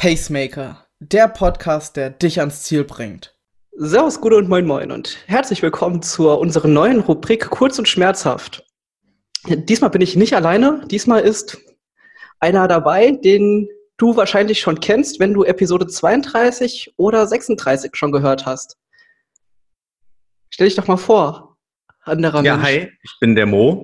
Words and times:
Pacemaker, 0.00 0.86
der 0.98 1.28
Podcast, 1.28 1.94
der 1.94 2.08
dich 2.08 2.40
ans 2.40 2.62
Ziel 2.62 2.84
bringt. 2.84 3.36
Servus, 3.72 4.18
Gute 4.22 4.36
und 4.36 4.48
Moin 4.48 4.64
Moin 4.64 4.90
und 4.92 5.18
herzlich 5.26 5.60
willkommen 5.60 6.00
zur 6.00 6.38
unserer 6.38 6.68
neuen 6.68 7.00
Rubrik 7.00 7.50
Kurz 7.50 7.78
und 7.78 7.86
Schmerzhaft. 7.86 8.64
Diesmal 9.46 9.90
bin 9.90 10.00
ich 10.00 10.16
nicht 10.16 10.34
alleine, 10.34 10.80
diesmal 10.86 11.20
ist 11.20 11.58
einer 12.38 12.66
dabei, 12.66 13.10
den 13.10 13.68
du 13.98 14.16
wahrscheinlich 14.16 14.60
schon 14.60 14.80
kennst, 14.80 15.20
wenn 15.20 15.34
du 15.34 15.44
Episode 15.44 15.86
32 15.86 16.94
oder 16.96 17.26
36 17.26 17.94
schon 17.94 18.10
gehört 18.10 18.46
hast. 18.46 18.78
Stell 20.48 20.66
dich 20.66 20.76
doch 20.76 20.86
mal 20.88 20.96
vor, 20.96 21.58
anderer 22.04 22.42
Ja, 22.42 22.56
Mensch. 22.56 22.66
hi, 22.66 22.90
ich 23.02 23.18
bin 23.20 23.34
der 23.34 23.44
Mo. 23.44 23.82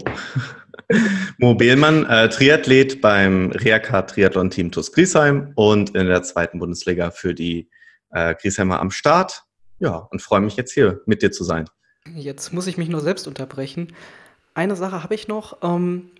Mo 1.38 1.55
Behlmann, 1.55 2.06
äh, 2.06 2.29
Triathlet 2.29 3.01
beim 3.01 3.51
Reacar 3.51 4.06
Triathlon 4.06 4.51
Team 4.51 4.70
TuS 4.70 4.93
Griesheim 4.93 5.52
und 5.55 5.97
in 5.97 6.06
der 6.06 6.23
zweiten 6.23 6.59
Bundesliga 6.59 7.10
für 7.10 7.34
die 7.34 7.69
äh, 8.10 8.34
Griesheimer 8.34 8.80
am 8.80 8.91
Start. 8.91 9.43
Ja, 9.79 9.96
und 9.96 10.23
freue 10.23 10.41
mich 10.41 10.57
jetzt 10.57 10.73
hier 10.73 11.02
mit 11.07 11.23
dir 11.23 11.33
zu 11.33 11.45
sein. 11.45 11.69
Jetzt 12.15 12.52
muss 12.52 12.66
ich 12.66 12.79
mich 12.79 12.88
nur 12.88 13.01
selbst 13.01 13.27
unterbrechen. 13.27 13.93
Eine 14.55 14.77
Sache 14.77 15.02
habe 15.02 15.15
ich 15.15 15.29
noch. 15.29 15.59
Ähm, 15.62 16.10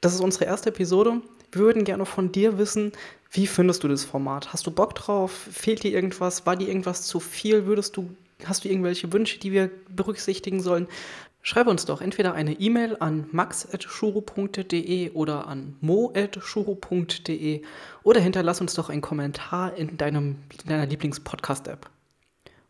das 0.00 0.14
ist 0.14 0.20
unsere 0.20 0.44
erste 0.44 0.70
Episode. 0.70 1.22
Wir 1.52 1.62
würden 1.62 1.84
gerne 1.84 2.04
von 2.04 2.32
dir 2.32 2.58
wissen, 2.58 2.92
wie 3.30 3.46
findest 3.46 3.84
du 3.84 3.88
das 3.88 4.04
Format? 4.04 4.52
Hast 4.52 4.66
du 4.66 4.70
Bock 4.70 4.94
drauf? 4.94 5.32
Fehlt 5.50 5.82
dir 5.82 5.92
irgendwas? 5.92 6.44
War 6.44 6.56
dir 6.56 6.68
irgendwas 6.68 7.02
zu 7.02 7.20
viel? 7.20 7.66
Würdest 7.66 7.96
du, 7.96 8.10
hast 8.44 8.64
du 8.64 8.68
irgendwelche 8.68 9.12
Wünsche, 9.12 9.38
die 9.38 9.52
wir 9.52 9.70
berücksichtigen 9.88 10.60
sollen? 10.60 10.88
Schreibe 11.42 11.70
uns 11.70 11.84
doch 11.84 12.00
entweder 12.00 12.34
eine 12.34 12.52
E-Mail 12.52 12.96
an 13.00 13.26
max.shuru.de 13.32 15.10
oder 15.12 15.46
an 15.46 15.76
mo.shuru.de 15.80 17.62
oder 18.02 18.20
hinterlass 18.20 18.60
uns 18.60 18.74
doch 18.74 18.90
einen 18.90 19.00
Kommentar 19.00 19.74
in, 19.76 19.96
deinem, 19.96 20.36
in 20.62 20.68
deiner 20.68 20.86
Lieblings-Podcast-App. 20.86 21.88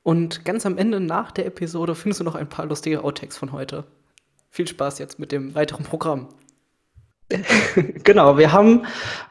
Und 0.02 0.44
ganz 0.44 0.64
am 0.64 0.78
Ende 0.78 1.00
nach 1.00 1.32
der 1.32 1.46
Episode 1.46 1.94
findest 1.94 2.20
du 2.20 2.24
noch 2.24 2.34
ein 2.34 2.48
paar 2.48 2.66
lustige 2.66 3.02
Outtakes 3.04 3.36
von 3.36 3.52
heute. 3.52 3.84
Viel 4.50 4.68
Spaß 4.68 4.98
jetzt 4.98 5.18
mit 5.18 5.32
dem 5.32 5.54
weiteren 5.54 5.84
Programm. 5.84 6.28
genau, 8.04 8.38
wir 8.38 8.52
haben 8.52 8.86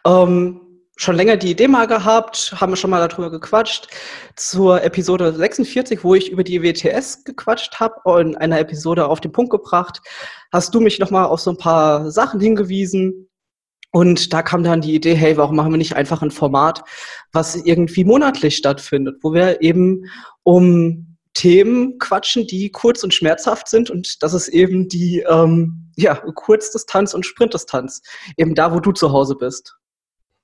ähm, 0.05 0.61
schon 0.97 1.15
länger 1.15 1.37
die 1.37 1.51
Idee 1.51 1.67
mal 1.67 1.87
gehabt, 1.87 2.53
haben 2.59 2.75
schon 2.75 2.89
mal 2.89 3.07
darüber 3.07 3.31
gequatscht. 3.31 3.87
Zur 4.35 4.83
Episode 4.83 5.31
46, 5.31 6.03
wo 6.03 6.15
ich 6.15 6.31
über 6.31 6.43
die 6.43 6.61
WTS 6.61 7.23
gequatscht 7.23 7.79
habe 7.79 7.95
und 8.03 8.35
einer 8.35 8.59
Episode 8.59 9.07
auf 9.07 9.21
den 9.21 9.31
Punkt 9.31 9.51
gebracht, 9.51 10.01
hast 10.51 10.73
du 10.75 10.81
mich 10.81 10.99
nochmal 10.99 11.25
auf 11.25 11.39
so 11.39 11.51
ein 11.51 11.57
paar 11.57 12.11
Sachen 12.11 12.39
hingewiesen. 12.39 13.29
Und 13.91 14.33
da 14.33 14.41
kam 14.41 14.63
dann 14.63 14.81
die 14.81 14.95
Idee, 14.95 15.13
hey, 15.13 15.37
warum 15.37 15.55
machen 15.55 15.71
wir 15.71 15.77
nicht 15.77 15.95
einfach 15.95 16.21
ein 16.21 16.31
Format, 16.31 16.83
was 17.31 17.55
irgendwie 17.55 18.03
monatlich 18.03 18.57
stattfindet, 18.57 19.17
wo 19.21 19.33
wir 19.33 19.61
eben 19.61 20.03
um 20.43 21.17
Themen 21.33 21.99
quatschen, 21.99 22.47
die 22.47 22.71
kurz 22.71 23.03
und 23.03 23.13
schmerzhaft 23.13 23.67
sind. 23.69 23.91
Und 23.91 24.23
das 24.23 24.33
ist 24.33 24.47
eben 24.47 24.87
die 24.87 25.23
ähm, 25.29 25.91
ja, 25.95 26.15
Kurzdistanz 26.15 27.13
und 27.13 27.25
Sprintdistanz. 27.25 28.01
Eben 28.35 28.55
da, 28.55 28.73
wo 28.73 28.79
du 28.79 28.91
zu 28.91 29.11
Hause 29.11 29.35
bist. 29.35 29.77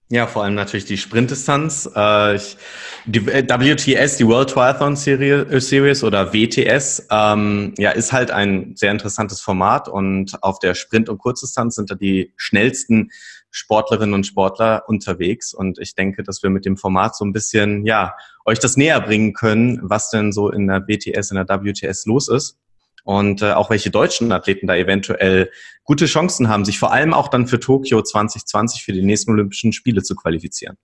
Ja, 0.10 0.28
vor 0.28 0.44
allem 0.44 0.54
natürlich 0.54 0.86
die 0.86 0.98
Sprintdistanz. 0.98 1.90
Äh, 1.96 2.36
ich, 2.36 2.58
die 3.06 3.20
äh, 3.20 3.48
WTS, 3.48 4.18
die 4.18 4.28
World 4.28 4.50
Triathlon 4.50 4.94
äh, 4.94 5.60
Series 5.60 6.04
oder 6.04 6.34
WTS, 6.34 7.08
ähm, 7.10 7.74
ja, 7.78 7.92
ist 7.92 8.12
halt 8.12 8.30
ein 8.30 8.74
sehr 8.76 8.92
interessantes 8.92 9.42
Format 9.42 9.88
und 9.88 10.44
auf 10.44 10.60
der 10.60 10.76
Sprint- 10.76 11.10
und 11.10 11.18
Kurzdistanz 11.18 11.76
sind 11.76 11.90
da 11.90 11.96
die 11.96 12.34
schnellsten 12.36 13.10
Sportlerinnen 13.50 14.14
und 14.14 14.26
Sportler 14.26 14.84
unterwegs 14.88 15.54
und 15.54 15.80
ich 15.80 15.96
denke, 15.96 16.24
dass 16.24 16.44
wir 16.44 16.50
mit 16.50 16.66
dem 16.66 16.76
Format 16.76 17.16
so 17.16 17.24
ein 17.24 17.34
bisschen, 17.34 17.86
ja, 17.86 18.16
euch 18.46 18.60
das 18.60 18.78
näher 18.78 19.00
bringen 19.00 19.34
können, 19.34 19.80
was 19.84 20.10
denn 20.10 20.32
so 20.32 20.50
in 20.50 20.68
der 20.68 20.88
WTS, 20.88 21.32
in 21.32 21.38
der 21.38 21.48
WTS 21.48 22.06
los 22.06 22.28
ist 22.28 22.60
und 23.04 23.42
äh, 23.42 23.52
auch 23.52 23.70
welche 23.70 23.90
deutschen 23.90 24.32
Athleten 24.32 24.68
da 24.68 24.76
eventuell 24.76 25.52
gute 25.84 26.06
Chancen 26.06 26.50
haben, 26.50 26.66
sich 26.66 26.80
vor 26.80 26.92
allem 26.92 27.14
auch 27.14 27.28
dann 27.28 27.48
für 27.48 27.60
Tokio 27.60 28.02
2020 28.02 28.84
für 28.84 28.94
die 28.94 29.04
nächsten 29.04 29.32
Olympischen 29.32 29.74
Spiele 29.74 30.04
zu 30.04 30.16
qualifizieren. 30.16 30.78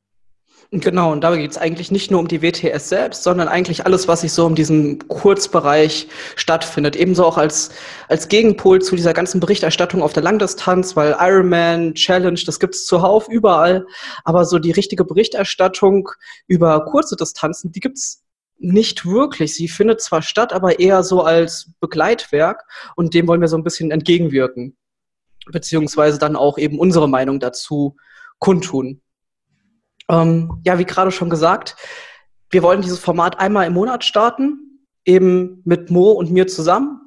Genau, 0.71 1.11
und 1.11 1.21
dabei 1.21 1.37
geht 1.37 1.49
es 1.49 1.57
eigentlich 1.57 1.89
nicht 1.89 2.11
nur 2.11 2.19
um 2.19 2.27
die 2.27 2.43
WTS 2.43 2.89
selbst, 2.89 3.23
sondern 3.23 3.47
eigentlich 3.47 3.87
alles, 3.87 4.07
was 4.07 4.21
sich 4.21 4.33
so 4.33 4.45
um 4.45 4.53
diesen 4.53 5.07
Kurzbereich 5.07 6.07
stattfindet. 6.35 6.95
Ebenso 6.95 7.25
auch 7.25 7.39
als, 7.39 7.71
als 8.07 8.27
Gegenpol 8.27 8.79
zu 8.79 8.95
dieser 8.95 9.13
ganzen 9.13 9.39
Berichterstattung 9.39 10.03
auf 10.03 10.13
der 10.13 10.21
Langdistanz, 10.21 10.95
weil 10.95 11.15
Ironman, 11.19 11.95
Challenge, 11.95 12.39
das 12.45 12.59
gibt's 12.59 12.85
zuhauf 12.85 13.27
überall. 13.29 13.87
Aber 14.25 14.45
so 14.45 14.59
die 14.59 14.69
richtige 14.69 15.05
Berichterstattung 15.05 16.07
über 16.45 16.85
kurze 16.85 17.15
Distanzen, 17.15 17.71
die 17.71 17.79
gibt's 17.79 18.21
nicht 18.59 19.05
wirklich. 19.05 19.55
Sie 19.55 19.67
findet 19.67 20.01
zwar 20.01 20.21
statt, 20.21 20.53
aber 20.53 20.79
eher 20.79 21.03
so 21.03 21.23
als 21.23 21.71
Begleitwerk 21.79 22.65
und 22.95 23.13
dem 23.13 23.27
wollen 23.27 23.41
wir 23.41 23.47
so 23.47 23.57
ein 23.57 23.63
bisschen 23.63 23.91
entgegenwirken. 23.91 24.77
Beziehungsweise 25.51 26.19
dann 26.19 26.35
auch 26.35 26.57
eben 26.57 26.77
unsere 26.77 27.09
Meinung 27.09 27.39
dazu 27.39 27.95
kundtun. 28.37 29.01
Ähm, 30.09 30.61
ja, 30.65 30.77
wie 30.77 30.85
gerade 30.85 31.11
schon 31.11 31.29
gesagt, 31.29 31.75
wir 32.49 32.63
wollen 32.63 32.81
dieses 32.81 32.99
Format 32.99 33.39
einmal 33.39 33.67
im 33.67 33.73
Monat 33.73 34.03
starten, 34.03 34.85
eben 35.05 35.61
mit 35.65 35.89
Mo 35.89 36.11
und 36.11 36.31
mir 36.31 36.47
zusammen. 36.47 36.99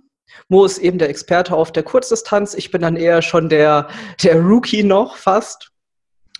Mo 0.49 0.65
ist 0.65 0.79
eben 0.79 0.99
der 0.99 1.11
Experte 1.11 1.55
auf 1.55 1.73
der 1.73 1.83
Kurzdistanz. 1.83 2.55
Ich 2.55 2.71
bin 2.71 2.81
dann 2.81 2.97
eher 2.97 3.23
schon 3.23 3.49
der, 3.49 3.89
der 4.23 4.41
Rookie 4.41 4.83
noch 4.83 5.17
fast 5.17 5.72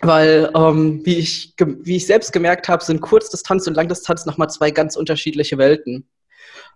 weil 0.03 0.51
ähm, 0.55 1.01
wie, 1.05 1.17
ich, 1.17 1.55
wie 1.57 1.95
ich 1.95 2.05
selbst 2.05 2.31
gemerkt 2.31 2.67
habe, 2.69 2.83
sind 2.83 3.01
Kurzdistanz 3.01 3.67
und 3.67 3.75
Langdistanz 3.75 4.25
nochmal 4.25 4.49
zwei 4.49 4.71
ganz 4.71 4.95
unterschiedliche 4.95 5.57
Welten. 5.57 6.07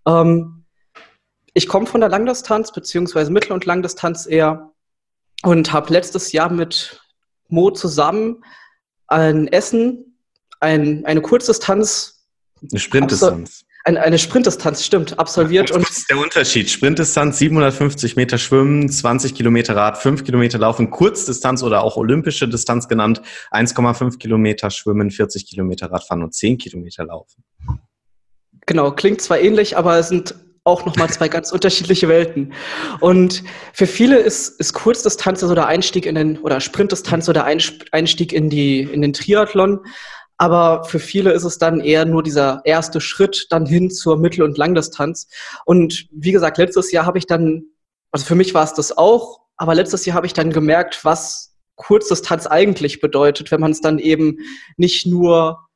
Ähm, 0.08 0.66
ich 1.54 1.68
komme 1.68 1.88
von 1.88 2.02
der 2.02 2.10
Langdistanz 2.10 2.72
beziehungsweise 2.72 3.32
Mittel- 3.32 3.54
und 3.54 3.66
Langdistanz 3.66 4.28
eher 4.28 4.72
und 5.44 5.74
habe 5.74 5.94
letztes 5.94 6.32
Jahr 6.32 6.52
mit 6.52 7.02
Mo 7.48 7.72
zusammen 7.72 8.44
ein 9.08 9.48
Essen, 9.48 10.20
ein, 10.60 11.06
eine 11.06 11.22
Kurzdistanz. 11.22 12.28
Eine 12.62 12.80
Sprintdistanz 12.80 13.67
eine, 13.88 14.02
eine 14.02 14.18
Sprintdistanz, 14.20 14.84
stimmt, 14.86 15.18
absolviert. 15.18 15.72
Und 15.72 15.84
was 15.84 16.00
ist 16.00 16.10
der 16.10 16.18
Unterschied? 16.18 16.70
Sprintdistanz 16.70 17.38
750 17.40 18.18
Meter 18.18 18.38
Schwimmen, 18.38 18.90
20 18.90 19.34
Kilometer 19.34 19.76
Rad, 19.76 19.98
5 19.98 20.26
Kilometer 20.26 20.60
Laufen, 20.60 20.90
Kurzdistanz 20.90 21.64
oder 21.64 21.84
auch 21.84 21.96
olympische 21.96 22.50
Distanz 22.50 22.90
genannt, 22.90 23.22
1,5 23.52 24.18
Kilometer 24.18 24.70
Schwimmen, 24.72 25.10
40 25.10 25.48
Kilometer 25.50 25.90
Radfahren 25.90 26.22
und 26.22 26.34
10 26.34 26.58
Kilometer 26.58 27.06
Laufen. 27.06 27.44
Genau, 28.66 28.92
klingt 28.92 29.22
zwar 29.22 29.40
ähnlich, 29.40 29.78
aber 29.78 29.98
es 29.98 30.10
sind 30.10 30.36
auch 30.66 30.86
nochmal 30.86 31.10
zwei 31.10 31.28
ganz 31.30 31.54
unterschiedliche 31.54 32.10
Welten. 32.10 32.54
Und 33.00 33.42
für 33.72 33.88
viele 33.88 34.18
ist, 34.18 34.60
ist 34.60 34.74
Kurzdistanz 34.74 35.40
so 35.40 35.56
der 35.56 35.68
Einstieg 35.68 36.06
in 36.06 36.16
den, 36.16 36.38
oder 36.40 36.60
Sprintdistanz 36.60 37.26
so 37.26 37.32
der 37.32 37.46
Einstieg 37.46 38.34
in 38.34 38.50
die, 38.50 38.82
in 38.82 39.02
den 39.02 39.14
Triathlon. 39.14 39.80
Aber 40.38 40.84
für 40.84 41.00
viele 41.00 41.32
ist 41.32 41.44
es 41.44 41.58
dann 41.58 41.80
eher 41.80 42.06
nur 42.06 42.22
dieser 42.22 42.62
erste 42.64 43.02
Schritt 43.02 43.48
dann 43.50 43.66
hin 43.66 43.90
zur 43.90 44.18
Mittel- 44.18 44.44
und 44.44 44.58
Langdistanz. 44.58 45.28
Und 45.66 46.08
wie 46.12 46.32
gesagt, 46.32 46.58
letztes 46.58 46.92
Jahr 46.92 47.06
habe 47.06 47.18
ich 47.18 47.26
dann, 47.26 47.64
also 48.12 48.26
für 48.26 48.36
mich 48.36 48.54
war 48.54 48.64
es 48.64 48.74
das 48.74 48.98
auch, 48.98 49.42
aber 49.58 49.74
letztes 49.74 50.06
Jahr 50.06 50.16
habe 50.16 50.28
ich 50.28 50.34
dann 50.34 50.52
gemerkt, 50.52 51.04
was 51.04 51.56
Kurzdistanz 51.76 52.46
eigentlich 52.48 53.02
bedeutet, 53.02 53.52
wenn 53.52 53.62
man 53.62 53.72
es 53.72 53.82
dann 53.82 54.00
eben 54.00 54.38
nicht 54.78 55.08
nur 55.08 55.68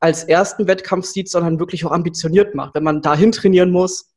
als 0.00 0.24
ersten 0.24 0.66
Wettkampf 0.66 1.06
sieht, 1.06 1.28
sondern 1.28 1.58
wirklich 1.58 1.84
auch 1.84 1.90
ambitioniert 1.90 2.54
macht. 2.54 2.74
Wenn 2.74 2.84
man 2.84 3.02
dahin 3.02 3.32
trainieren 3.32 3.70
muss, 3.70 4.12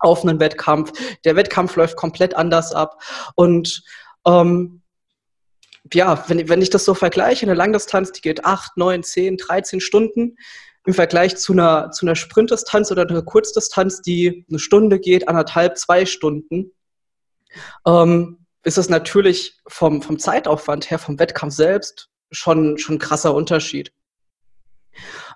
auf 0.00 0.22
einen 0.22 0.40
Wettkampf, 0.40 0.92
der 1.24 1.36
Wettkampf 1.36 1.76
läuft 1.76 1.96
komplett 1.96 2.34
anders 2.34 2.74
ab. 2.74 3.00
Und 3.36 3.82
ähm, 4.26 4.82
ja, 5.92 6.24
wenn, 6.28 6.48
wenn 6.48 6.62
ich 6.62 6.70
das 6.70 6.84
so 6.84 6.94
vergleiche, 6.94 7.46
eine 7.46 7.54
Langdistanz, 7.54 8.12
die 8.12 8.20
geht 8.20 8.44
8, 8.44 8.76
9, 8.76 9.02
10, 9.02 9.36
13 9.36 9.80
Stunden 9.80 10.36
im 10.86 10.94
Vergleich 10.94 11.36
zu 11.36 11.52
einer, 11.52 11.90
zu 11.90 12.06
einer 12.06 12.14
Sprintdistanz 12.14 12.90
oder 12.90 13.08
einer 13.08 13.22
Kurzdistanz, 13.22 14.02
die 14.02 14.46
eine 14.48 14.58
Stunde 14.58 14.98
geht, 14.98 15.28
anderthalb, 15.28 15.78
zwei 15.78 16.06
Stunden, 16.06 16.72
ähm, 17.86 18.46
ist 18.64 18.78
es 18.78 18.88
natürlich 18.88 19.58
vom, 19.66 20.02
vom 20.02 20.18
Zeitaufwand 20.18 20.90
her, 20.90 20.98
vom 20.98 21.18
Wettkampf 21.18 21.54
selbst, 21.54 22.08
schon, 22.30 22.78
schon 22.78 22.96
ein 22.96 23.00
krasser 23.00 23.34
Unterschied. 23.34 23.92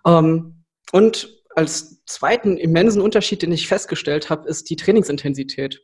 Ähm, 0.07 0.65
und 0.93 1.29
als 1.55 2.05
zweiten 2.05 2.57
immensen 2.57 3.03
Unterschied, 3.03 3.43
den 3.43 3.53
ich 3.53 3.69
festgestellt 3.69 4.31
habe, 4.31 4.49
ist 4.49 4.71
die 4.71 4.77
Trainingsintensität. 4.77 5.83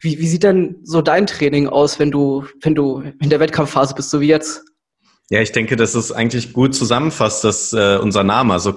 Wie, 0.00 0.18
wie 0.18 0.26
sieht 0.26 0.42
denn 0.42 0.76
so 0.82 1.02
dein 1.02 1.26
Training 1.26 1.68
aus, 1.68 1.98
wenn 1.98 2.10
du, 2.10 2.44
wenn 2.60 2.74
du 2.74 3.02
in 3.20 3.30
der 3.30 3.40
Wettkampfphase 3.40 3.94
bist, 3.94 4.10
so 4.10 4.20
wie 4.20 4.26
jetzt? 4.26 4.62
Ja, 5.30 5.40
ich 5.40 5.52
denke, 5.52 5.76
dass 5.76 5.94
es 5.94 6.10
eigentlich 6.10 6.52
gut 6.52 6.74
zusammenfasst, 6.74 7.44
dass 7.44 7.72
äh, 7.72 7.98
unser 7.98 8.24
Name, 8.24 8.52
also 8.52 8.74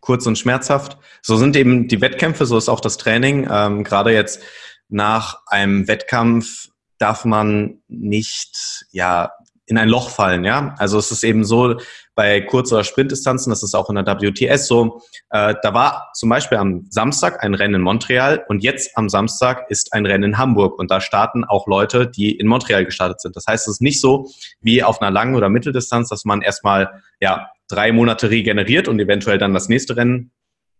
kurz 0.00 0.26
und 0.26 0.38
schmerzhaft. 0.38 0.98
So 1.22 1.36
sind 1.36 1.56
eben 1.56 1.88
die 1.88 2.02
Wettkämpfe, 2.02 2.44
so 2.44 2.58
ist 2.58 2.68
auch 2.68 2.80
das 2.80 2.98
Training. 2.98 3.48
Ähm, 3.50 3.84
Gerade 3.84 4.12
jetzt 4.12 4.42
nach 4.88 5.38
einem 5.46 5.88
Wettkampf 5.88 6.68
darf 6.98 7.24
man 7.24 7.82
nicht 7.88 8.86
ja 8.90 9.30
in 9.66 9.78
ein 9.78 9.88
Loch 9.88 10.10
fallen, 10.10 10.44
ja. 10.44 10.74
Also 10.78 10.98
es 10.98 11.10
ist 11.10 11.24
eben 11.24 11.44
so 11.44 11.76
bei 12.14 12.40
Kurz- 12.42 12.72
oder 12.72 12.84
Sprintdistanzen, 12.84 13.50
das 13.50 13.62
ist 13.62 13.74
auch 13.74 13.88
in 13.88 13.96
der 13.96 14.06
WTS 14.06 14.66
so. 14.66 15.00
Äh, 15.30 15.54
da 15.62 15.74
war 15.74 16.10
zum 16.14 16.28
Beispiel 16.28 16.58
am 16.58 16.86
Samstag 16.90 17.42
ein 17.42 17.54
Rennen 17.54 17.76
in 17.76 17.80
Montreal 17.80 18.44
und 18.48 18.62
jetzt 18.62 18.96
am 18.96 19.08
Samstag 19.08 19.64
ist 19.70 19.92
ein 19.92 20.06
Rennen 20.06 20.24
in 20.24 20.38
Hamburg 20.38 20.78
und 20.78 20.90
da 20.90 21.00
starten 21.00 21.44
auch 21.44 21.66
Leute, 21.66 22.06
die 22.06 22.32
in 22.32 22.46
Montreal 22.46 22.84
gestartet 22.84 23.20
sind. 23.20 23.36
Das 23.36 23.46
heißt, 23.46 23.66
es 23.66 23.74
ist 23.74 23.82
nicht 23.82 24.00
so 24.00 24.28
wie 24.60 24.82
auf 24.82 25.00
einer 25.00 25.10
langen 25.10 25.34
oder 25.34 25.48
Mitteldistanz, 25.48 26.08
dass 26.08 26.24
man 26.24 26.42
erstmal 26.42 27.02
ja 27.20 27.48
drei 27.68 27.92
Monate 27.92 28.30
regeneriert 28.30 28.88
und 28.88 29.00
eventuell 29.00 29.38
dann 29.38 29.54
das 29.54 29.68
nächste 29.68 29.96
Rennen 29.96 30.30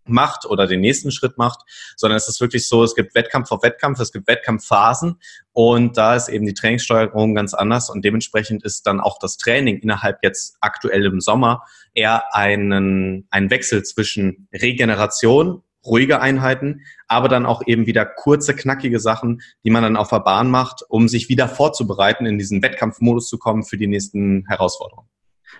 macht 0.06 0.46
oder 0.46 0.66
den 0.66 0.80
nächsten 0.80 1.10
Schritt 1.10 1.38
macht, 1.38 1.60
sondern 1.96 2.16
es 2.16 2.28
ist 2.28 2.40
wirklich 2.40 2.68
so, 2.68 2.84
es 2.84 2.94
gibt 2.94 3.14
Wettkampf 3.14 3.50
auf 3.52 3.62
Wettkampf, 3.62 4.00
es 4.00 4.12
gibt 4.12 4.26
Wettkampfphasen 4.26 5.18
und 5.52 5.96
da 5.96 6.16
ist 6.16 6.28
eben 6.28 6.46
die 6.46 6.54
Trainingssteuerung 6.54 7.34
ganz 7.34 7.54
anders 7.54 7.90
und 7.90 8.04
dementsprechend 8.04 8.64
ist 8.64 8.86
dann 8.86 9.00
auch 9.00 9.18
das 9.18 9.36
Training 9.36 9.78
innerhalb 9.78 10.18
jetzt 10.22 10.56
aktuell 10.60 11.06
im 11.06 11.20
Sommer 11.20 11.64
eher 11.94 12.34
einen, 12.34 13.26
ein 13.30 13.50
Wechsel 13.50 13.82
zwischen 13.82 14.48
Regeneration, 14.52 15.62
ruhige 15.86 16.20
Einheiten, 16.20 16.82
aber 17.08 17.28
dann 17.28 17.46
auch 17.46 17.62
eben 17.66 17.86
wieder 17.86 18.06
kurze, 18.06 18.54
knackige 18.54 19.00
Sachen, 19.00 19.42
die 19.64 19.70
man 19.70 19.82
dann 19.82 19.96
auf 19.96 20.08
der 20.08 20.20
Bahn 20.20 20.50
macht, 20.50 20.82
um 20.88 21.08
sich 21.08 21.28
wieder 21.28 21.48
vorzubereiten, 21.48 22.26
in 22.26 22.38
diesen 22.38 22.62
Wettkampfmodus 22.62 23.28
zu 23.28 23.38
kommen 23.38 23.64
für 23.64 23.76
die 23.76 23.86
nächsten 23.86 24.46
Herausforderungen. 24.48 25.08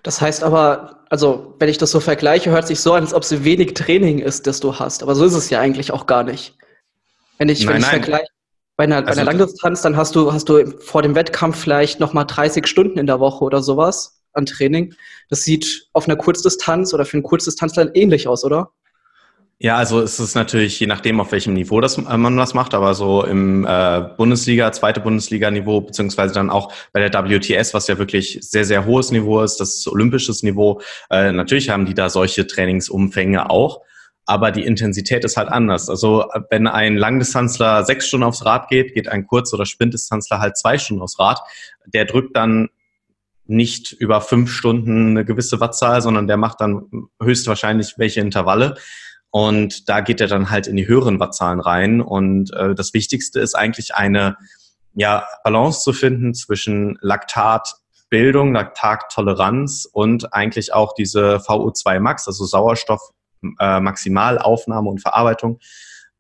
Das 0.03 0.21
heißt 0.21 0.43
aber, 0.43 1.05
also 1.11 1.55
wenn 1.59 1.69
ich 1.69 1.79
das 1.79 1.91
so 1.91 2.01
vergleiche, 2.01 2.51
hört 2.51 2.67
sich 2.67 2.81
so 2.81 2.93
an, 2.93 3.05
als 3.05 3.15
ob 3.15 3.23
es 3.23 3.45
wenig 3.45 3.75
Training 3.75 4.19
ist, 4.19 4.47
das 4.47 4.61
du 4.61 4.79
hast. 4.79 5.03
Aber 5.03 5.15
so 5.15 5.25
ist 5.25 5.35
es 5.35 5.51
ja 5.51 5.61
eigentlich 5.61 5.93
auch 5.93 6.07
gar 6.07 6.25
nicht. 6.25 6.57
Wenn 7.39 7.49
ich, 7.49 7.65
nein, 7.65 7.75
wenn 7.75 7.83
ich 7.83 7.87
vergleiche, 7.87 8.27
bei 8.77 8.85
einer, 8.85 8.97
also, 8.97 9.07
bei 9.07 9.13
einer 9.13 9.25
Langdistanz, 9.25 9.83
dann 9.83 9.97
hast 9.97 10.15
du, 10.17 10.33
hast 10.33 10.49
du 10.49 10.67
vor 10.81 11.03
dem 11.03 11.15
Wettkampf 11.15 11.59
vielleicht 11.59 12.01
nochmal 12.01 12.27
30 12.27 12.67
Stunden 12.67 12.99
in 12.99 13.07
der 13.07 13.21
Woche 13.21 13.45
oder 13.45 13.63
sowas 13.63 14.21
an 14.33 14.47
Training. 14.47 14.95
Das 15.31 15.43
sieht 15.43 15.89
auf 15.93 16.09
einer 16.09 16.17
Kurzdistanz 16.17 16.93
oder 16.93 17.05
für 17.05 17.15
einen 17.15 17.23
Kurzdistanzler 17.23 17.95
ähnlich 17.95 18.27
aus, 18.27 18.45
oder? 18.45 18.73
Ja, 19.65 19.79
also 19.79 20.03
es 20.03 20.21
ist 20.21 20.35
natürlich 20.35 20.79
je 20.79 20.87
nachdem, 20.87 21.21
auf 21.21 21.33
welchem 21.33 21.55
Niveau 21.55 21.81
das, 21.81 21.97
äh, 21.97 22.19
man 22.19 22.37
das 22.37 22.53
macht, 22.53 22.75
aber 22.75 22.93
so 22.93 23.25
im 23.25 23.65
äh, 23.65 24.03
Bundesliga, 24.19 24.71
zweite 24.73 25.01
Bundesliga-Niveau, 25.01 25.81
beziehungsweise 25.81 26.35
dann 26.35 26.51
auch 26.51 26.71
bei 26.93 27.01
der 27.01 27.11
WTS, 27.11 27.73
was 27.73 27.87
ja 27.87 27.97
wirklich 27.97 28.37
sehr, 28.43 28.67
sehr 28.67 28.85
hohes 28.85 29.11
Niveau 29.11 29.41
ist, 29.41 29.57
das 29.57 29.77
ist 29.77 29.89
olympisches 29.89 30.43
Niveau. 30.43 30.83
Äh, 31.09 31.33
natürlich 31.33 31.71
haben 31.71 31.87
die 31.87 31.95
da 31.95 32.11
solche 32.11 32.47
Trainingsumfänge 32.47 33.49
auch, 33.49 33.81
aber 34.27 34.51
die 34.51 34.67
Intensität 34.67 35.25
ist 35.25 35.39
halt 35.39 35.49
anders. 35.49 35.89
Also 35.89 36.27
wenn 36.51 36.67
ein 36.67 36.99
Langdistanzler 36.99 37.87
sechs 37.87 38.07
Stunden 38.07 38.25
aufs 38.25 38.45
Rad 38.45 38.69
geht, 38.69 38.93
geht 38.93 39.09
ein 39.09 39.27
Kurz- 39.27 39.55
oder 39.55 39.65
Sprintdistanzler 39.65 40.41
halt 40.41 40.59
zwei 40.59 40.77
Stunden 40.77 41.03
aufs 41.03 41.19
Rad. 41.19 41.41
Der 41.87 42.05
drückt 42.05 42.37
dann 42.37 42.69
nicht 43.47 43.93
über 43.93 44.21
fünf 44.21 44.51
Stunden 44.51 45.13
eine 45.13 45.25
gewisse 45.25 45.59
Wattzahl, 45.59 46.03
sondern 46.03 46.27
der 46.27 46.37
macht 46.37 46.61
dann 46.61 47.09
höchstwahrscheinlich 47.19 47.95
welche 47.97 48.21
Intervalle. 48.21 48.75
Und 49.35 49.89
da 49.89 50.01
geht 50.01 50.21
er 50.21 50.29
dann 50.29 50.51
halt 50.51 50.69
in 50.69 50.77
die 50.77 50.87
höheren 50.87 51.19
Wattzahlen 51.19 51.59
rein. 51.59 52.01
Und 52.01 52.53
äh, 52.53 52.73
das 52.73 52.95
Wichtigste 52.95 53.41
ist 53.41 53.57
eigentlich 53.57 53.97
eine 53.97 54.37
ja, 54.95 55.27
Balance 55.43 55.81
zu 55.81 55.93
finden 55.93 56.35
zwischen 56.35 56.99
Laktatbildung, 57.01 58.55
Laktattoleranz 58.55 59.89
und 59.93 60.33
eigentlich 60.33 60.73
auch 60.73 60.95
diese 60.95 61.39
VO2 61.39 61.99
Max, 61.99 62.29
also 62.29 62.45
Sauerstoff 62.45 63.11
äh, 63.59 63.81
Maximalaufnahme 63.81 64.89
und 64.89 65.03
Verarbeitung. 65.03 65.59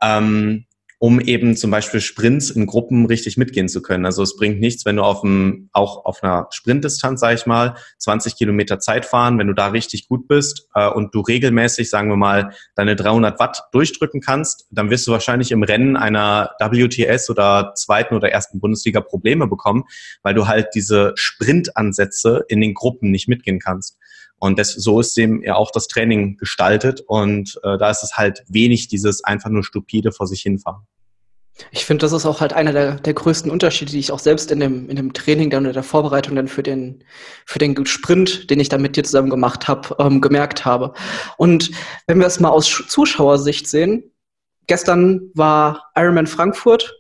Ähm, 0.02 0.66
um 1.04 1.20
eben 1.20 1.54
zum 1.54 1.70
Beispiel 1.70 2.00
Sprints 2.00 2.48
in 2.48 2.64
Gruppen 2.64 3.04
richtig 3.04 3.36
mitgehen 3.36 3.68
zu 3.68 3.82
können. 3.82 4.06
Also 4.06 4.22
es 4.22 4.38
bringt 4.38 4.58
nichts, 4.58 4.86
wenn 4.86 4.96
du 4.96 5.02
auf 5.02 5.22
einem, 5.22 5.68
auch 5.74 6.06
auf 6.06 6.22
einer 6.22 6.46
Sprintdistanz, 6.48 7.20
sage 7.20 7.34
ich 7.34 7.44
mal, 7.44 7.74
20 7.98 8.36
Kilometer 8.36 8.78
Zeit 8.78 9.04
fahren, 9.04 9.38
wenn 9.38 9.48
du 9.48 9.52
da 9.52 9.66
richtig 9.66 10.08
gut 10.08 10.28
bist 10.28 10.66
äh, 10.74 10.88
und 10.88 11.14
du 11.14 11.20
regelmäßig, 11.20 11.90
sagen 11.90 12.08
wir 12.08 12.16
mal, 12.16 12.54
deine 12.74 12.96
300 12.96 13.38
Watt 13.38 13.64
durchdrücken 13.72 14.22
kannst, 14.22 14.66
dann 14.70 14.88
wirst 14.88 15.06
du 15.06 15.12
wahrscheinlich 15.12 15.52
im 15.52 15.62
Rennen 15.62 15.98
einer 15.98 16.52
WTS 16.58 17.28
oder 17.28 17.74
zweiten 17.74 18.14
oder 18.14 18.30
ersten 18.30 18.58
Bundesliga 18.58 19.02
Probleme 19.02 19.46
bekommen, 19.46 19.84
weil 20.22 20.32
du 20.32 20.48
halt 20.48 20.68
diese 20.74 21.12
Sprintansätze 21.16 22.46
in 22.48 22.62
den 22.62 22.72
Gruppen 22.72 23.10
nicht 23.10 23.28
mitgehen 23.28 23.58
kannst. 23.58 23.98
Und 24.44 24.58
das, 24.58 24.72
so 24.72 25.00
ist 25.00 25.16
dem 25.16 25.42
ja 25.42 25.54
auch 25.54 25.70
das 25.70 25.88
Training 25.88 26.36
gestaltet. 26.36 27.00
Und 27.00 27.58
äh, 27.62 27.78
da 27.78 27.88
ist 27.88 28.02
es 28.02 28.18
halt 28.18 28.44
wenig 28.46 28.88
dieses 28.88 29.24
einfach 29.24 29.48
nur 29.48 29.64
stupide 29.64 30.12
vor 30.12 30.26
sich 30.26 30.42
hinfahren. 30.42 30.82
Ich 31.70 31.86
finde, 31.86 32.02
das 32.02 32.12
ist 32.12 32.26
auch 32.26 32.42
halt 32.42 32.52
einer 32.52 32.74
der, 32.74 32.96
der 32.96 33.14
größten 33.14 33.50
Unterschiede, 33.50 33.92
die 33.92 33.98
ich 33.98 34.12
auch 34.12 34.18
selbst 34.18 34.50
in 34.50 34.60
dem, 34.60 34.90
in 34.90 34.96
dem 34.96 35.14
Training 35.14 35.48
dann 35.48 35.64
oder 35.64 35.72
der 35.72 35.82
Vorbereitung 35.82 36.36
dann 36.36 36.48
für 36.48 36.62
den, 36.62 37.04
für 37.46 37.58
den 37.58 37.86
Sprint, 37.86 38.50
den 38.50 38.60
ich 38.60 38.68
dann 38.68 38.82
mit 38.82 38.96
dir 38.96 39.04
zusammen 39.04 39.30
gemacht 39.30 39.66
habe, 39.66 39.96
ähm, 39.98 40.20
gemerkt 40.20 40.66
habe. 40.66 40.92
Und 41.38 41.70
wenn 42.06 42.18
wir 42.18 42.26
es 42.26 42.38
mal 42.38 42.50
aus 42.50 42.84
Zuschauersicht 42.86 43.66
sehen, 43.66 44.12
gestern 44.66 45.30
war 45.32 45.90
Ironman 45.96 46.26
Frankfurt. 46.26 46.94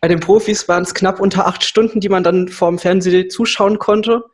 Bei 0.00 0.08
den 0.08 0.18
Profis 0.18 0.66
waren 0.66 0.82
es 0.82 0.92
knapp 0.92 1.20
unter 1.20 1.46
acht 1.46 1.62
Stunden, 1.62 2.00
die 2.00 2.08
man 2.08 2.24
dann 2.24 2.48
vorm 2.48 2.80
Fernsehen 2.80 3.30
zuschauen 3.30 3.78
konnte, 3.78 4.24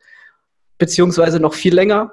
beziehungsweise 0.79 1.39
noch 1.39 1.53
viel 1.53 1.75
länger. 1.75 2.11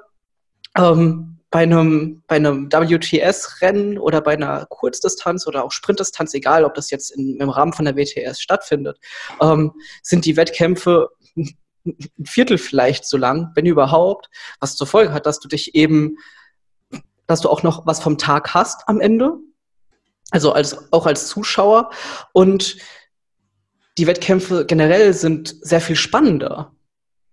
Ähm, 0.77 1.33
bei 1.49 1.63
einem, 1.63 2.23
bei 2.27 2.35
einem 2.35 2.71
WTS-Rennen 2.71 3.97
oder 3.97 4.21
bei 4.21 4.33
einer 4.33 4.65
Kurzdistanz 4.65 5.47
oder 5.47 5.63
auch 5.63 5.71
Sprintdistanz, 5.71 6.33
egal 6.33 6.65
ob 6.65 6.75
das 6.75 6.91
jetzt 6.91 7.09
in, 7.09 7.39
im 7.39 7.49
Rahmen 7.49 7.73
von 7.73 7.85
der 7.85 7.95
WTS 7.95 8.41
stattfindet, 8.41 8.99
ähm, 9.41 9.71
sind 10.03 10.25
die 10.25 10.35
Wettkämpfe 10.35 11.09
ein 11.35 12.25
Viertel 12.25 12.57
vielleicht 12.57 13.05
so 13.05 13.15
lang, 13.15 13.51
wenn 13.55 13.65
überhaupt, 13.65 14.29
was 14.59 14.75
zur 14.75 14.87
Folge 14.87 15.13
hat, 15.13 15.25
dass 15.25 15.39
du 15.39 15.47
dich 15.47 15.73
eben, 15.73 16.17
dass 17.27 17.39
du 17.39 17.49
auch 17.49 17.63
noch 17.63 17.87
was 17.87 18.01
vom 18.01 18.17
Tag 18.17 18.53
hast 18.53 18.87
am 18.87 18.99
Ende, 18.99 19.37
also 20.31 20.51
als, 20.51 20.91
auch 20.91 21.05
als 21.05 21.27
Zuschauer 21.27 21.91
und 22.33 22.75
die 23.97 24.05
Wettkämpfe 24.05 24.65
generell 24.65 25.13
sind 25.13 25.55
sehr 25.61 25.81
viel 25.81 25.95
spannender. 25.95 26.75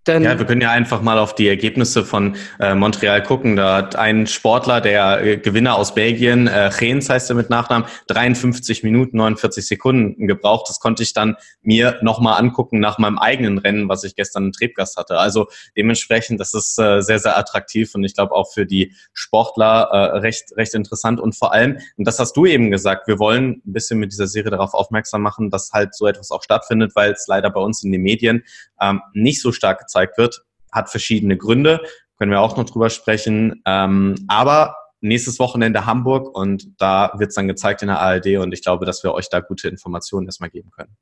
Denn 0.07 0.23
ja, 0.23 0.39
wir 0.39 0.45
können 0.45 0.61
ja 0.61 0.71
einfach 0.71 1.01
mal 1.01 1.19
auf 1.19 1.35
die 1.35 1.49
Ergebnisse 1.49 2.05
von 2.05 2.37
äh, 2.61 2.75
Montreal 2.75 3.23
gucken. 3.23 3.57
Da 3.57 3.77
hat 3.77 3.97
ein 3.97 4.27
Sportler, 4.27 4.83
der 4.83 5.23
äh, 5.23 5.37
Gewinner 5.39 5.77
aus 5.77 5.95
Belgien, 5.95 6.47
äh, 6.47 6.71
Gens 6.79 7.09
heißt 7.09 7.31
er 7.31 7.37
mit 7.37 7.49
Nachnamen, 7.49 7.89
53 8.09 8.83
Minuten 8.83 9.17
49 9.17 9.67
Sekunden 9.67 10.27
gebraucht. 10.27 10.69
Das 10.69 10.79
konnte 10.79 11.03
ich 11.03 11.15
dann 11.15 11.37
mir 11.63 11.99
nochmal 12.03 12.39
angucken 12.39 12.81
nach 12.81 12.99
meinem 12.99 13.19
eigenen 13.19 13.57
Rennen, 13.57 13.89
was 13.89 14.05
ich 14.05 14.15
gestern 14.15 14.47
im 14.47 14.53
Trebgast 14.53 14.99
hatte. 14.99 15.19
Also 15.19 15.47
dementsprechend, 15.77 16.39
das 16.39 16.53
ist 16.53 16.79
äh, 16.79 17.01
sehr, 17.01 17.19
sehr 17.19 17.39
attraktiv 17.39 17.95
und 17.95 18.05
ich 18.05 18.15
glaube 18.15 18.35
auch 18.35 18.53
für 18.53 18.67
die 18.67 18.93
Sportler 19.15 19.89
äh, 19.91 20.19
recht, 20.19 20.53
recht 20.57 20.75
interessant. 20.75 21.19
Und 21.19 21.35
vor 21.35 21.53
allem, 21.53 21.79
und 21.97 22.07
das 22.07 22.19
hast 22.19 22.37
du 22.37 22.45
eben 22.45 22.71
gesagt, 22.71 23.09
wir 23.09 23.19
wollen 23.19 23.63
ein 23.67 23.73
bisschen 23.73 23.99
mit 23.99 24.13
dieser 24.13 24.27
Serie 24.27 24.51
darauf 24.51 24.75
aufmerksam 24.75 25.23
machen, 25.23 25.49
dass 25.49 25.73
halt 25.73 25.95
so 25.95 26.07
etwas 26.07 26.31
auch 26.31 26.43
stattfindet, 26.43 26.93
weil 26.95 27.13
es 27.13 27.27
leider 27.27 27.49
bei 27.49 27.61
uns 27.61 27.83
in 27.83 27.91
den 27.91 28.03
Medien 28.03 28.45
ähm, 28.81 29.01
nicht 29.15 29.41
so 29.41 29.51
stark 29.53 29.89
wird, 30.17 30.43
hat 30.73 30.91
verschiedene 30.91 31.37
Gründe, 31.37 31.81
können 32.19 32.31
wir 32.31 32.41
auch 32.41 32.57
noch 32.57 32.65
drüber 32.65 32.91
sprechen. 32.91 33.63
Ähm, 33.67 34.17
aber 34.29 34.77
nächstes 35.01 35.39
Wochenende 35.39 35.87
Hamburg 35.87 36.37
und 36.37 36.81
da 36.81 37.13
wird 37.19 37.29
es 37.29 37.35
dann 37.35 37.47
gezeigt 37.47 37.83
in 37.83 37.89
der 37.89 38.01
ARD 38.01 38.39
und 38.39 38.53
ich 38.53 38.63
glaube, 38.63 38.87
dass 38.87 39.05
wir 39.05 39.13
euch 39.13 39.29
da 39.29 39.41
gute 39.41 39.69
Informationen 39.69 40.27
erstmal 40.27 40.51
geben 40.51 40.71
können. 40.71 40.97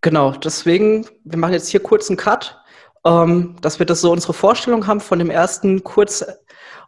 Genau, 0.00 0.32
deswegen, 0.32 1.06
wir 1.24 1.38
machen 1.38 1.52
jetzt 1.52 1.68
hier 1.68 1.80
kurz 1.80 2.08
einen 2.08 2.16
Cut, 2.16 2.58
ähm, 3.06 3.56
dass 3.60 3.78
wir 3.78 3.86
das 3.86 4.00
so 4.00 4.12
unsere 4.12 4.32
Vorstellung 4.32 4.86
haben 4.86 5.00
von 5.00 5.18
dem 5.18 5.30
ersten 5.30 5.84
kurz 5.84 6.24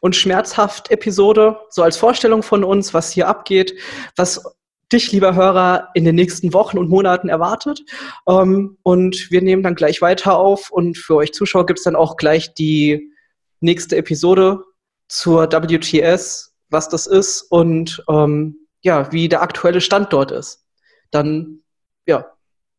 und 0.01 0.17
schmerzhaft 0.17 0.91
Episode, 0.91 1.59
so 1.71 1.83
als 1.83 1.97
Vorstellung 1.97 2.43
von 2.43 2.65
uns, 2.65 2.95
was 2.95 3.11
hier 3.11 3.29
abgeht, 3.29 3.75
was 4.17 4.56
dich, 4.93 5.13
lieber 5.13 5.35
Hörer, 5.35 5.89
in 5.95 6.05
den 6.05 6.15
nächsten 6.15 6.53
Wochen 6.53 6.79
und 6.79 6.89
Monaten 6.89 7.29
erwartet. 7.29 7.81
Ähm, 8.29 8.79
und 8.83 9.31
wir 9.31 9.43
nehmen 9.43 9.63
dann 9.63 9.75
gleich 9.75 10.01
weiter 10.01 10.37
auf 10.39 10.71
und 10.71 10.97
für 10.97 11.17
euch 11.17 11.33
Zuschauer 11.33 11.67
gibt 11.67 11.79
es 11.79 11.85
dann 11.85 11.97
auch 11.97 12.17
gleich 12.17 12.55
die 12.55 13.13
nächste 13.61 13.97
Episode 13.97 14.63
zur 15.09 15.51
WTS, 15.51 16.55
was 16.69 16.89
das 16.89 17.07
ist 17.07 17.43
und 17.43 18.05
ähm, 18.09 18.57
ja, 18.83 19.11
wie 19.13 19.29
der 19.29 19.43
aktuelle 19.43 19.81
Stand 19.81 20.13
dort 20.13 20.31
ist. 20.31 20.65
Dann, 21.11 21.63
ja, 22.07 22.33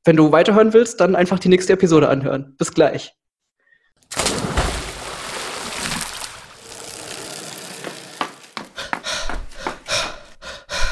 wenn 0.06 0.16
du 0.16 0.32
weiterhören 0.32 0.74
willst, 0.74 1.02
dann 1.02 1.16
einfach 1.16 1.40
die 1.40 1.50
nächste 1.50 1.74
Episode 1.74 2.08
anhören. 2.08 2.56
Bis 2.58 2.74
gleich. 2.74 3.14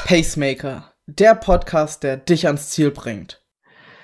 Pacemaker 0.04 0.95
der 1.06 1.36
Podcast, 1.36 2.02
der 2.02 2.16
dich 2.16 2.46
ans 2.46 2.70
Ziel 2.70 2.90
bringt. 2.90 3.40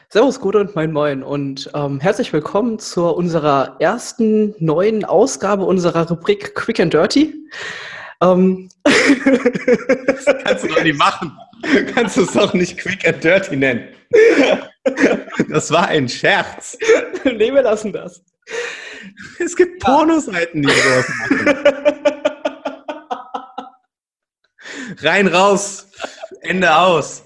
Servus, 0.08 0.38
Gute 0.38 0.60
und 0.60 0.76
Moin 0.76 0.92
Moin 0.92 1.22
und 1.24 1.70
ähm, 1.74 1.98
herzlich 1.98 2.32
willkommen 2.32 2.78
zu 2.78 3.06
unserer 3.06 3.76
ersten 3.80 4.54
neuen 4.60 5.04
Ausgabe 5.04 5.64
unserer 5.64 6.08
Rubrik 6.08 6.54
Quick 6.54 6.78
and 6.78 6.94
Dirty. 6.94 7.34
Ähm. 8.20 8.68
Das 8.84 10.26
kannst 10.44 10.64
du 10.64 10.68
doch 10.68 10.82
nicht 10.82 10.98
machen. 10.98 11.36
Du 11.62 11.84
kannst 11.86 12.16
es 12.18 12.32
doch 12.32 12.54
nicht 12.54 12.78
Quick 12.78 13.06
and 13.08 13.24
Dirty 13.24 13.56
nennen. 13.56 13.88
Das 15.48 15.72
war 15.72 15.88
ein 15.88 16.08
Scherz. 16.08 16.78
nee, 17.24 17.52
wir 17.52 17.62
lassen 17.62 17.92
das. 17.92 18.22
Es 19.40 19.56
gibt 19.56 19.82
Pornoseiten, 19.82 20.62
die 20.62 20.68
sowas 20.68 21.08
machen. 21.18 21.56
Rein, 24.98 25.26
raus, 25.26 25.88
Ende 26.42 26.74
aus. 26.76 27.24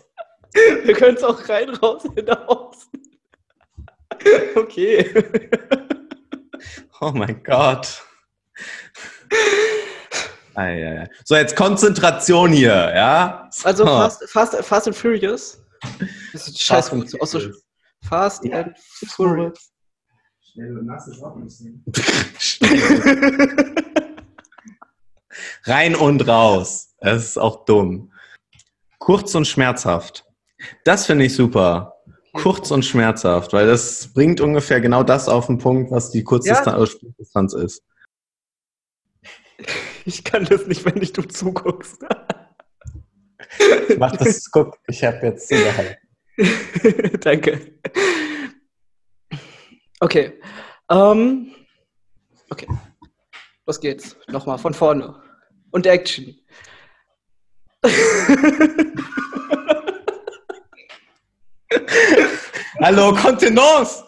Wir 0.85 0.95
können 0.95 1.17
es 1.17 1.23
auch 1.25 1.47
rein, 1.49 1.71
raus, 1.71 2.03
hinaus. 2.15 2.89
Okay. 4.57 5.13
Oh 7.01 7.11
mein 7.15 7.43
Gott. 7.43 8.03
So, 11.25 11.35
jetzt 11.37 11.55
Konzentration 11.57 12.53
hier, 12.53 12.71
ja? 12.95 13.51
Also 13.65 13.85
So. 13.85 13.91
Fast, 13.91 14.31
Fast, 14.31 14.55
Fast 14.65 14.87
and 14.87 14.97
Furious. 14.97 15.63
Das 16.33 16.49
ist 16.49 16.61
scheiß 16.63 16.89
Fast 16.89 16.93
and 16.95 17.21
Auch 17.21 17.27
so 17.27 17.39
Furious. 17.41 17.63
Fast 18.09 18.45
Ja. 18.45 18.61
and 18.61 18.79
Furious. 19.09 19.73
Schnell 20.53 20.79
und 20.79 20.87
nass 20.87 21.07
ist 21.09 21.23
auch 21.23 21.37
ein 21.37 21.45
bisschen. 21.45 21.85
Rein 25.65 25.95
und 25.95 26.27
raus. 26.27 26.95
Das 27.01 27.25
ist 27.25 27.39
auch 27.39 27.67
dumm. 27.67 28.11
Kurz 28.99 29.35
und 29.35 29.47
schmerzhaft. 29.47 30.25
Das 30.85 31.07
finde 31.07 31.25
ich 31.27 31.35
super. 31.35 31.95
Kurz 32.33 32.71
und 32.71 32.85
schmerzhaft, 32.85 33.53
weil 33.53 33.67
das 33.67 34.13
bringt 34.13 34.41
ungefähr 34.41 34.81
genau 34.81 35.03
das 35.03 35.29
auf 35.29 35.47
den 35.47 35.59
Punkt, 35.59 35.91
was 35.91 36.11
die 36.11 36.23
Kurzdistanz 36.23 37.53
Ja. 37.55 37.63
ist. 37.63 37.83
Ich 40.05 40.23
kann 40.23 40.45
das 40.45 40.67
nicht, 40.67 40.85
wenn 40.85 40.95
nicht 40.99 41.17
du 41.17 41.23
zuguckst. 41.23 42.05
Mach 43.99 44.13
das, 44.17 44.51
guck, 44.51 44.77
ich 44.87 45.03
habe 45.03 45.19
jetzt 45.27 45.49
zugehalten. 45.49 45.97
Danke. 47.21 47.79
Okay. 50.01 50.39
Ähm, 50.91 51.53
okay. 52.51 52.69
Los 53.67 53.81
geht's. 53.81 54.17
Nochmal 54.29 54.59
von 54.59 54.75
vorne. 54.75 55.21
Und 55.71 55.87
Action. 55.87 56.39
Hallo, 62.81 63.13
Kontenance! 63.15 64.05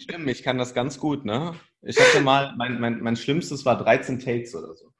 Stimmt, 0.00 0.28
ich 0.28 0.42
kann 0.42 0.58
das 0.58 0.74
ganz 0.74 0.98
gut, 0.98 1.24
ne? 1.24 1.54
Ich 1.82 1.98
hatte 2.00 2.20
mal, 2.20 2.54
mein, 2.56 2.80
mein, 2.80 3.00
mein 3.00 3.16
Schlimmstes 3.16 3.64
war 3.64 3.78
13 3.78 4.18
Takes 4.18 4.54
oder 4.54 4.74
so. 4.74 4.92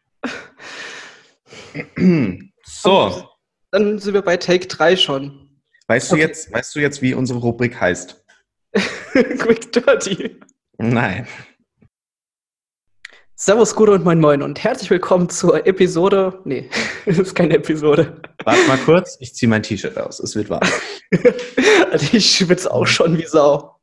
So, 2.64 3.28
Dann 3.70 3.98
sind 3.98 4.14
wir 4.14 4.22
bei 4.22 4.36
Take 4.36 4.66
3 4.66 4.96
schon. 4.96 5.60
weißt 5.88 6.10
du 6.10 6.14
Okay. 6.16 6.24
jetzt, 6.26 6.52
weißt 6.52 6.74
du 6.74 6.80
jetzt, 6.80 7.02
wie 7.02 7.14
unsere 7.14 7.38
Rubrik 7.40 7.80
heißt? 7.80 8.24
Quick 9.12 9.72
Dirty. 9.72 10.40
Nein. 10.78 11.26
Servus, 13.34 13.74
Gute 13.74 13.92
und 13.92 14.04
Moin 14.04 14.20
Moin 14.20 14.42
und 14.42 14.62
herzlich 14.62 14.90
willkommen 14.90 15.30
zur 15.30 15.66
Episode. 15.66 16.40
Nee, 16.44 16.68
das 17.06 17.18
ist 17.18 17.34
keine 17.34 17.54
Episode. 17.54 18.20
Warte 18.44 18.66
mal 18.66 18.78
kurz, 18.84 19.16
ich 19.20 19.34
ziehe 19.34 19.48
mein 19.48 19.62
T-Shirt 19.62 19.96
aus. 19.96 20.20
Es 20.20 20.36
wird 20.36 20.50
warm. 20.50 20.68
Also 21.90 22.16
ich 22.16 22.36
schwitze 22.36 22.70
auch 22.70 22.86
schon 22.86 23.16
wie 23.16 23.26
Sau. 23.26 23.75